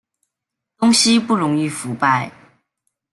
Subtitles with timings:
[0.79, 2.31] 东西不容易腐败